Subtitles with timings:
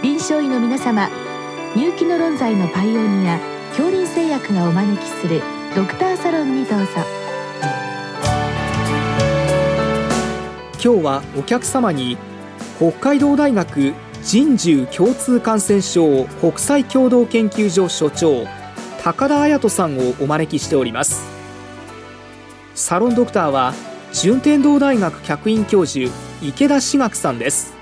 [0.00, 1.10] 臨床医の皆様
[1.74, 5.42] 入気の論剤のパイオニア恐林製薬がお招きする
[5.74, 6.86] ドクターサロンにどうぞ。
[10.80, 12.16] 今日はお客様に
[12.76, 13.92] 北海道大学
[14.22, 18.46] 人獣共通感染症国際共同研究所所長
[19.02, 21.26] 高田彩人さんをお招きしております。
[22.76, 23.74] サロンドクターは
[24.12, 27.77] 順天堂大学客員教授池田志学さんです。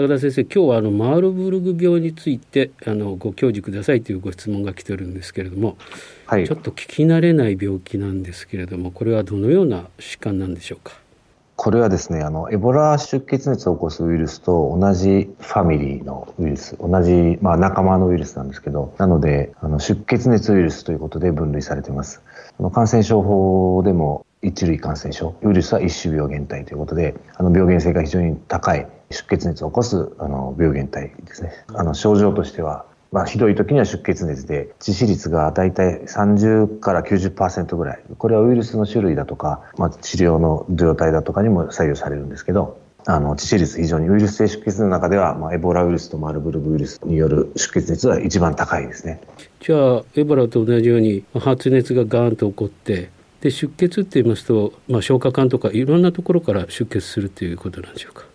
[0.00, 5.76] 高田先生今日はあのマールブルグ病についてあのご教示くださいというご質問が来てるんですけれども、
[6.24, 10.94] はい、ちょっと聞き慣れない病気なんですけれどもこれはどのような疾患なんでしょうか？
[11.56, 22.22] これはですね、あの、エボラ出血熱を起こすウイルスと同じファミリーのウイルス、同じ、まあ、仲間のウイルスなんですけど、なので、あの、出血熱ウイルスということで分類されています。
[22.58, 31.52] あの感染症法でも一類感染症、ウイルスは一種病原体ということで、あの、病原性が非常に高い出血熱を起こすあの病原体ですね。
[31.74, 38.02] あの症状としては、まあ、ひどい時には出血熱で、致死率がだいたい30から90%ぐらい。
[38.18, 49.20] これはウイルスの種類だとか、まあ、治療の状態だとかにも左右されるんですけど、あの、致死率非常にウイルス性出血の中では、まあ、エボラウイルスとマルブルグウイルスによる出血熱は一番高いですね。
[49.60, 58.29] じゃあ、エボラと同じように発熱がガーンと起こって、で出血って言いますと、まあ、消化管とかいろんなところから出血するということなんでしょうか？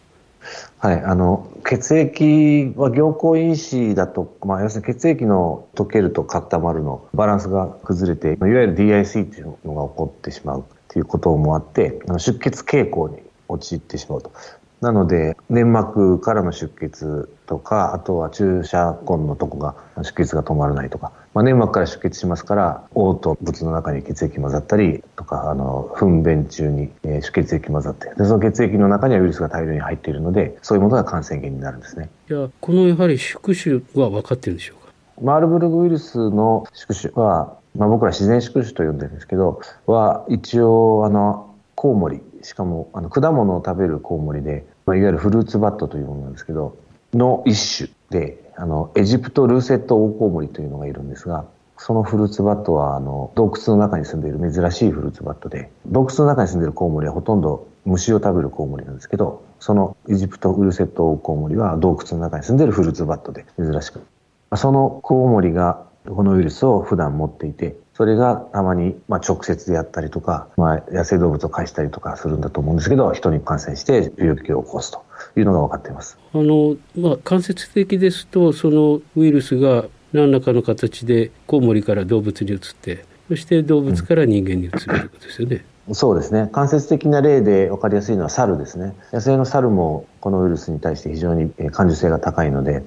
[0.80, 14.32] はい、あの血液は凝固因子だと、まあ、要するに血液の溶けると固まるのバランスが崩れていわゆる DIC というのが起こってしまうということもあって出血傾向に陥ってしまうと。
[14.86, 32.12] なので、粘膜からの出血とか、あとは注射痕のとこが出血が止まらないとか、まあ、粘膜から出血しますから、嘔吐物の中に血液混ざったりとか、あの、糞便中に出血液混ざって、で、その血液の中にはウイルスが大量に入っているので、そういうものが感染源になるんですね。
[32.30, 34.94] いや、このやはり宿主は分かってるんでしょうか？
[35.20, 46.78] マールブルグウイルスの宿主は、まあ、僕ら自然宿主と呼んでるんですけど、は一応、あの、コウモリ、しかもあの果物を食べるコウモリで、まあ、いわゆるフルーツバットというものなんですけど、
[47.14, 51.46] の一種で、あの、エジプトルーセットオオコウモリというのがいるんですが、
[51.78, 64.02] そのフルーツバットは、あの、洞窟の中に住んでいる珍しいフルーツバットで、洞窟の中に住んでいるコウモリはほとんど虫を食べるコウモリなんですけど、そのエジプトウルセットオオコウモリは洞窟の中に住んでいるフルーツバットで珍しく。
[64.56, 75.02] そのコウモリがこのウイルスを普段持っていて、それがたまに、まあ、直接であったりとか、まあ、野生動物を介したりとかするんだと思うんですけど、人に感染して病気を起こすと
[75.38, 76.18] いうのが分かっています。
[76.34, 85.66] あの、まあ、間接的ですと、そのウイルスが何らかの形でコウモリから動物に移って、そして動物から人間に移るということですよね。
[85.88, 86.50] うん、そうですね。
[86.52, 88.94] 間接的な例で分かりやすいのは猿ですね。
[89.14, 92.84] 野生の猿もこのウイルスに対して非常に感受性が高いので、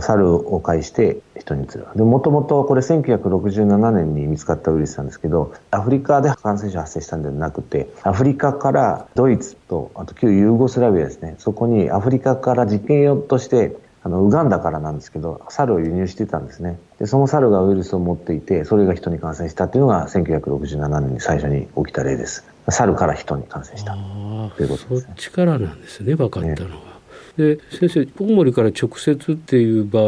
[0.00, 1.86] 猿を介して人に移る。
[1.96, 16.78] で、もともとこれ1967年に見つかったウイルスなんですけど、アフリカで感染症発生したんではなくて、アフリカからドイツと、あと旧ユーゴスラビアですね、そこにアフリカから実験用として、あの、ウガンダからなんですけど、猿を輸入してたんですね。
[16.98, 22.44] で、その猿がウイルスを持っていて、それが人に感染したっていうのが1967年に最初に起きた例です。
[22.68, 23.92] 猿から人に感染した
[24.56, 26.54] ということです、ね、そっちからなんですね、分かったのは。
[26.54, 26.93] ね
[27.36, 30.04] で先生コウモリから直接っていう場合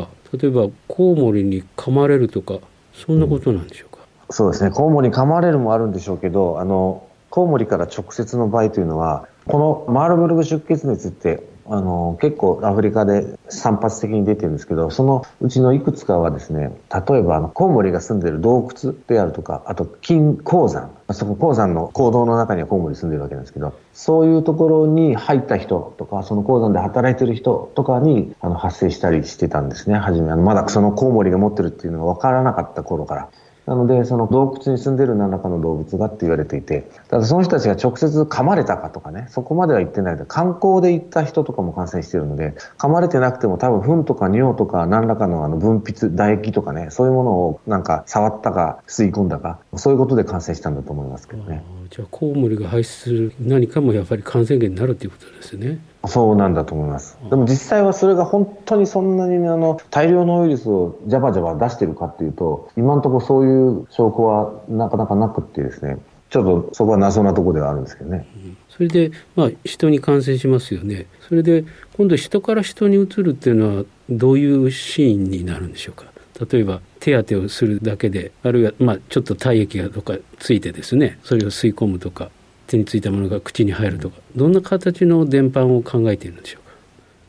[0.00, 2.58] は例えばコウモリに噛まれるとか
[2.94, 4.70] そんなことなんでしょうか、うん、そうですね。
[4.70, 16.78] コウモリに噛まれるもあるんでしょうけどあのコウモリから直接の場合というのはこのマールブルグ出血熱ってあの結構アフリカで散発的に出てるんですけどそのうちのいくつかはですね
[17.08, 33.28] 例えばあのコウモリが住んでる洞窟であるとかあと金鉱山そこ鉱山の坑道の中にはコウモリ住んでるわけなんですけどそういうところに入った人とかその鉱山で働いてる人とかにあの発生したりしてたんですね初めあのまだそのコウモリが持ってるっていうのが分からなかった頃から。
[33.66, 51.62] なので、その洞窟に住んでる何らかの動物がって言われていて、ただその人たちが直接噛まれたかとかね、そこまでは言ってないで、観光で行った人とかも感染してるので、噛まれてなくても多分糞とか尿とか何らかのあの分泌、唾液とかね、そういうものをなんか触ったか吸い込んだか、そういうことで感染したんだと思いますけどね。
[51.94, 55.78] じゃあコウモリが排出する何かもやっぱり感染源になるということですね。
[56.06, 57.18] そうなんだと思います。
[57.28, 65.98] でも実際はそれが本当にそんなにあの大量のウイルスをジャバジャバ出してるかっていうと、今のところそういう証拠はなかなかなくってですね、
[66.30, 68.26] ちょっとそこは謎なところではあるんですけどね。
[68.70, 71.04] それで、まあ、人に感染しますよね。
[71.28, 71.66] それで、
[71.98, 76.06] 今度人から人にうつるっていうのは、どういうシーンになるんでしょうか。
[76.50, 82.30] 例えば、手当てをするだけで、あるいは、まあ、ちょっと体液がとかついてですね、それを吸い込むとか、
[82.68, 86.72] 手についたものが口に入るとか、どんな形の伝播を考えているんでしょうか？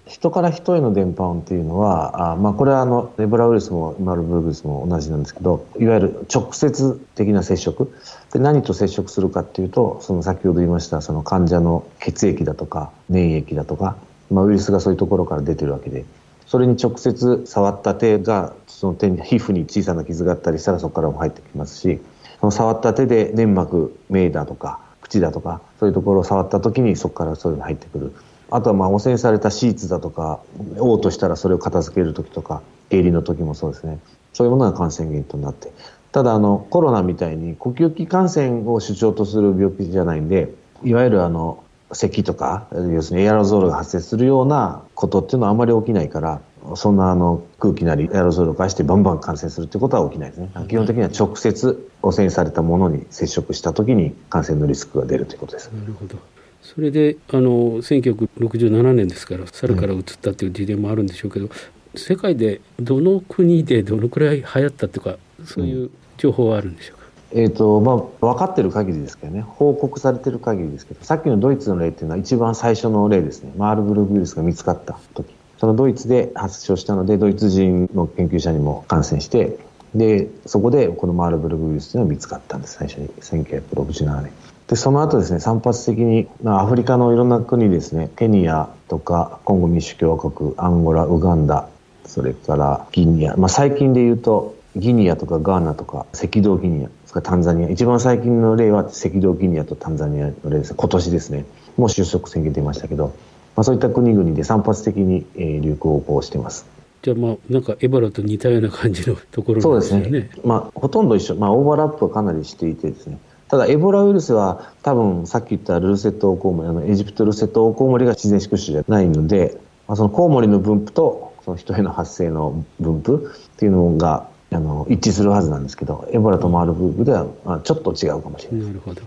[0.06, 7.92] 人から人への伝播っていうのは、あまあ、これはあのエボラウイルスもマルブルグスも同じなんですけど、いわゆる直接的な接触。
[8.32, 13.96] で何と接触するかっていうと、その先ほど言いましたその患者の血液だとか粘液だとか、
[14.30, 16.06] まあ、ウイルスがそういうところから出てるわけで、
[16.48, 22.00] それに直接触った手がその手に皮膚に小さな傷があったりしたらそこからも入ってきますし、
[22.40, 28.14] その触った手で粘膜、目だとか口だとかそういうところを触った時にそこからそういうの入ってくる。
[28.52, 30.40] あとはまあ汚染されたシーツだとか、
[30.76, 34.00] 嘔吐したらそれを片付ける時とか、経理の時もそうですね。
[34.34, 35.72] そういうものが感染源となって。
[36.12, 40.54] ただあのコロナみたいに呼吸器感染を主張とする病気じゃないんで、
[40.84, 41.64] いわゆるあの
[41.94, 46.42] 咳とか、要するにエアロゾルが発生するようなことっていうのはあまり起きないから、
[46.76, 50.50] そんなあの空気なりエアロゾルを介してバンバン感染するってことは起きないですね。
[50.70, 55.70] 基本的には直接汚染されたものに接触した時に感染のリスクが出るということです。
[55.70, 56.18] なるほど。
[56.64, 67.03] それであの1967年ですから猿から移ったっていう事例もあるんでしょうけど、うん、世界でどの国でどのくらい流行ったとかそういう情報はあるんでしょうか、うん、
[67.36, 69.42] えーとまあ、分かっている限りですけどね。
[69.42, 73.52] 報告されている限りですけどさっきのドイツの例っていうのは一番最初の例ですね。
[73.58, 75.34] マールブルグウイルスが見つかった時。
[75.58, 79.58] そのドイツで発症したのでドイツ人の研究者にも感染して
[79.96, 82.76] でそこでこのマールブルグウイルスというのが見つかったんです。
[82.76, 83.08] 最初に。
[83.10, 84.32] 1967年。
[84.68, 91.68] で、その後ですね、散発的に、アフリカのいろんな国ですね、ケニアとか、コンゴ民主共和国、アンゴラ、ウガンダ、
[92.06, 100.74] それからギニア、まあ、最近で言うと、ギニアとかガーナとか、赤道ギニア、からタンザニア、一番最近の例は赤道ギニアとタンザニアの例です。
[100.74, 101.46] 今年ですね、
[101.78, 103.14] もう収束宣言出ましたけど、
[103.56, 106.66] まあ、そういった国々で散発的に、えー、流行をしています。
[107.04, 109.62] じゃあまあなんかエボラと似たような感じのところね。
[109.62, 110.30] そうですね。
[110.44, 113.20] まあほとんど一緒、まあオーバーラップはかなりしていてですね。
[113.50, 128.68] ただエボラウイルスは多分さっき言ったルルセットオオコウモリあのエジプトルセットオオコウモリが自然宿主じゃないので、まあ、そのコウモリの分布とその人への発生の分布っていうのがあの一致するはずなんですけどエボラとマールブーグでは、まあ、ちょっと違うかもしれない。
[128.68, 129.02] なるほど。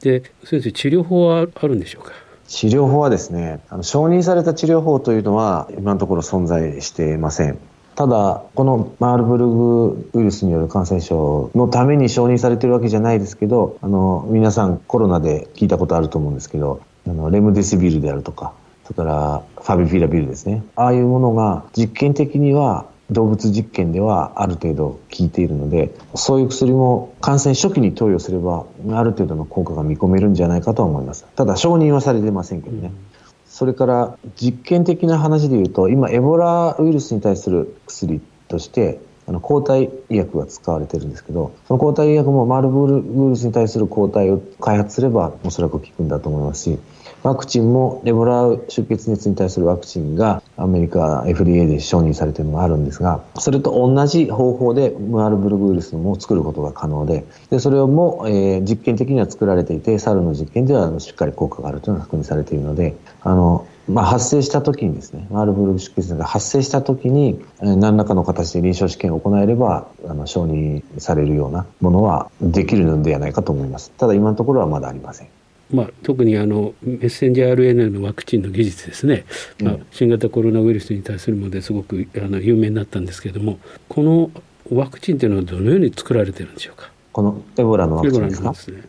[0.00, 2.12] で先生治療法はあるんでしょうか？
[2.48, 7.58] 治療法はですねあの承認された治療法というのは今のところ存在していません。
[7.96, 18.54] ただ、このマールブルグウイルスによる感染症のために承認されてるわけじゃないですけど、あの、皆さんコロナで聞いたことあると思うんですけど、あの、レムデシビルであるとか、
[18.84, 20.62] それからファビフィラビルですね。
[20.76, 31.26] ああいうものが実験的には動物実験ではある程度効いているので、そういう薬も感染初期に投与すれば、ある程度の効果が見込めるんじゃないかと思います。
[31.36, 32.88] ただ、承認はされてませんけどね。
[32.88, 33.20] うん
[33.50, 46.78] それから実験的な話で言うと、今、エボラウイルスに対する薬として、あの抗体医薬が使われてるんですけど、その抗体医薬もマルブルウイルスに対する抗体を開発すれば、おそらく効くんだと思いますし、
[47.22, 73.90] ワクチンもエボラ出血熱に対するワクチンがアメリカ FDA で承認されているのがあるんですが、それと同じ方法でマールブルグウイルスも作ることが可能で、でそれも、えー、実験的には作られていて、猿の実験ではしっかり効果があるというのが確認されているので、あの、まあ、発生した時にですね、マールブルグ出血が発生した時に、何らかの形で臨床試験を行えれば、あの、承認されるようなものはできるのではないかと思います。
[73.98, 75.39] ただ今のところはまだありません。
[75.72, 79.24] まあ、特にあのメッセンジャー RNA のワクチンの技術ですね、
[79.62, 83.58] まあ、新型コロナウイルスに対するものですごくあの有名になったんですけれども
[83.88, 84.30] この
[84.70, 86.90] ワクチンというのはどのように作られてるんでしょうか？
[87.12, 88.82] このエボラのワクチンですか、ね、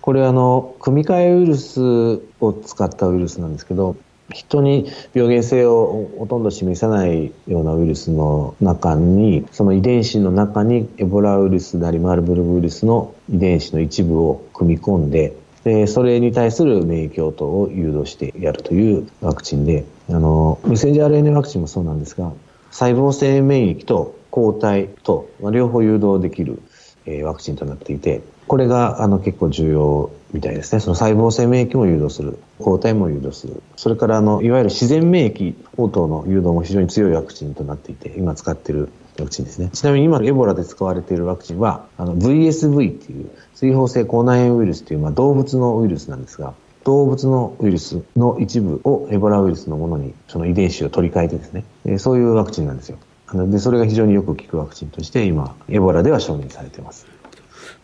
[0.00, 3.96] これあの組み換えウイルスを使ったウイルスなんですけど
[4.32, 15.36] 人に病原性をほとんど示さないようなウイルスの中にその遺伝子の中にエボラウイルスなりマールブルグウイルスの遺伝子の一部を組み込んで
[15.66, 22.32] でそれに対する免疫応答を誘導してやるというワクチンであのメッセンジャー RNA ワクチンもそうなんですが
[22.70, 26.60] 細胞性免疫と抗体と、両方誘導できる、
[27.06, 30.80] え、ワクチンとなっていてこれがあの結構重要みたいですね。
[30.80, 32.38] その細胞性免疫も誘導する。
[32.60, 33.60] 抗体も誘導する。
[33.76, 38.90] それからあの、いわゆる自然免疫応答の誘導も非常に強いワクチンとなっていて、今使っている
[39.22, 39.70] ワクチンですね。
[39.72, 46.54] ちなみに今のエボラで使われているワクチンは、あの VSV っていう水疱性口内炎ウイルスという、まあ、動物のウイルスなんですが、
[46.84, 52.98] 動物のウイルスの一部をエボラウイルスのものにその遺伝子を取り替えてですね、えそういうワクチンなんですよ。
[53.32, 57.06] で、それが非常によく効くワクチンとして今、エボラでは承認されています。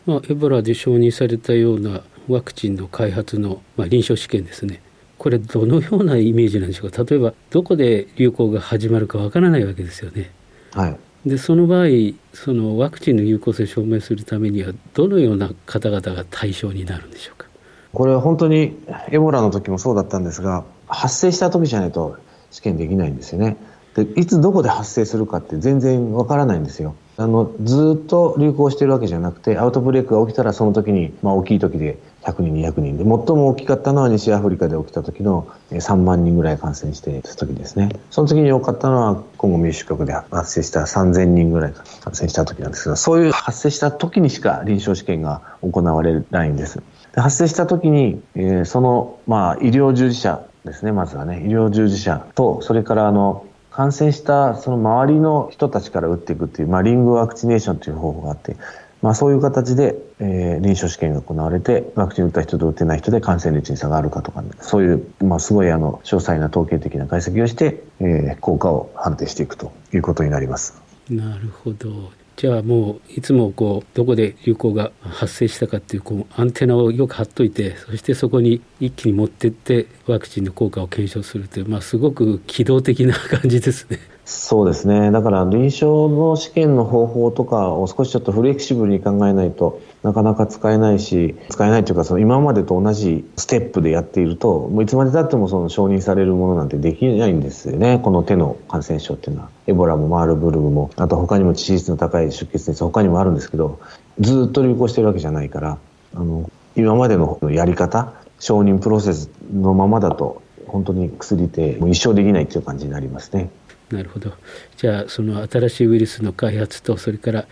[0.07, 4.83] まあ、エボラで承認されたようなワクチンの開発の、まあ、臨床試験ですね
[5.19, 10.33] これどのようなイメージなんでしょうか例えばどこで流行が始まるかわからないわけですよね。
[10.73, 11.87] はい、でその場合
[12.33, 17.47] そのワクチンの有効性を証明するためにはどのような方々が対象になるんでしょうか？
[17.93, 18.77] これは本当に
[19.11, 22.17] エボラの時もそうだったんですが発生した時じゃないと
[22.51, 23.57] 試験できないんですよね。
[23.95, 26.97] でいつどこで発生するかって全然わからないんですよ。
[27.19, 37.91] あのずっと流行しているわけじゃなくてアウトブレイクが起きたらその時に、まあ、大きい時で100人200人で最も大きかったのは西アフリカで起きた時の3万人ぐらい感染してた時ですね。
[38.11, 46.83] その時に多かったのはコンゴ民主国で発生した3000人ぐらい感染した時なんですがそういう発生した時にしか臨床試験が行われないんです。
[47.15, 58.57] で発生した時に、えー、その、まあ、医療従事者ですねまずはね医療従事者とそれからあの感染したその周りの人たちから打っていくっていう、まあ、リングワクチネーションという方法があって、
[59.01, 70.81] まあ、そういう形で、えー、臨床試験が行われてワクチン打った人と打ってない人で感染率に差があるかとか、ね、そういう、まあ、すごいあの詳細な統計的な解析をして、えー、効果を判定していくということになります。
[71.09, 83.99] なるほどじゃあもういつもこうどこで流行が発生したかっていうこうアンテナをよく張っといてそしてそこに一気に持ってってワクチンの効果を検証するという、まあ、すごく機動的な感じですね。
[84.25, 85.11] そうですね。
[85.11, 98.01] だから臨床の試験の方法とかを少しちょっとフレキシブルに考えないとなかなか使えないし、使えないというかその今までと同じステップでやっていると、もういつまでたってもその承認されるものなんてできないんですよね。
[98.03, 99.49] この手の感染症っていうのは。
[99.69, 103.79] エボラもマールブルグも、あと他にも致死率の高い出血熱他にもあるんですけど、
[104.19, 105.79] ずっと流行してるわけじゃないから、
[106.15, 113.51] あの、今までのやり方、承認プロセスのままだと、本当に薬ってもう一生できないっていう感じになりますね。
[113.93, 114.33] なるほど
[114.79, 117.47] じゃあその新しいウイルスの開発とそれから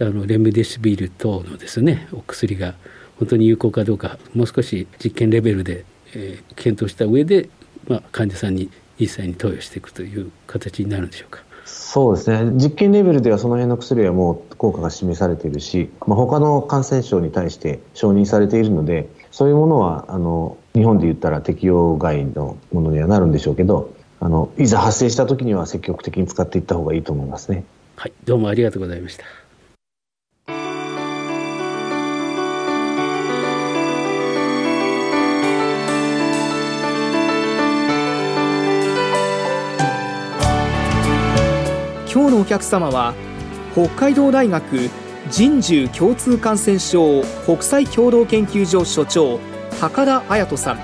[0.00, 2.74] あのレムデシビル等のですねお薬が
[3.18, 7.50] 本当に有効かどうかもう少し実験レベルで、えー、検討した上で、
[7.86, 11.42] まあ、患者さんに実際に投与していくという形になるんでしょうか。
[11.66, 27.64] そうですね実験レベルではその辺の薬はもう効果が示されているし、まあ、他の感染症に対して承認されているのでそういうものはあの日本で言ったら適用外のものにはなるんでしょうけどあのいざ発生した時には積極的に使っていった方がいいと思いますね。
[27.96, 29.24] はい、どうもありがとうございました。
[42.30, 43.12] 今日のお客様は
[43.72, 44.88] 北海道大学
[45.32, 49.40] 人獣共通感染症国際共同研究所所長
[49.80, 50.78] 高田彩人さん。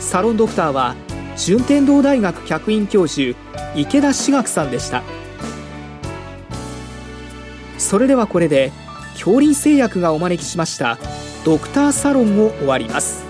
[0.00, 0.96] サロンドクターは
[1.34, 3.38] 順天堂大学客員教授
[3.74, 5.02] 池田志学さんでした。
[7.78, 8.70] それではこれで
[9.14, 10.98] 恐林製薬がお招きしました
[11.42, 13.29] ドクターサロンを終わります。